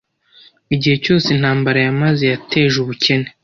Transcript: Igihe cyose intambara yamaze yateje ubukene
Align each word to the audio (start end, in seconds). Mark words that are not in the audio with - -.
Igihe 0.75 0.95
cyose 1.03 1.27
intambara 1.35 1.79
yamaze 1.87 2.23
yateje 2.33 2.75
ubukene 2.83 3.29